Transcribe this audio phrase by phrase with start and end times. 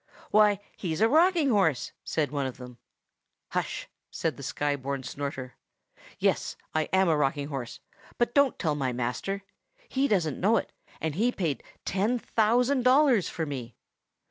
[0.31, 2.79] "Why, he's a rocking horse!" said one of them.
[3.51, 5.53] "Hush!" said the Sky born Snorter.
[6.17, 7.79] "Yes, I am a rocking horse,
[8.17, 9.43] but don't tell my master.
[9.89, 13.75] He doesn't know it, and he paid ten thousand dollars for me."